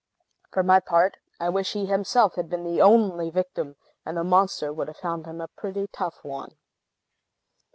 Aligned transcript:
For 0.49 0.63
my 0.63 0.79
part, 0.79 1.17
I 1.39 1.49
wish 1.49 1.73
he 1.73 1.85
himself 1.85 2.33
had 2.33 2.49
been 2.49 2.63
the 2.63 2.81
only 2.81 3.29
victim; 3.29 3.75
and 4.03 4.17
the 4.17 4.23
monster 4.23 4.73
would 4.73 4.87
have 4.87 4.97
found 4.97 5.27
him 5.27 5.39
a 5.39 5.47
pretty 5.47 5.85
tough 5.93 6.23
one. 6.23 6.57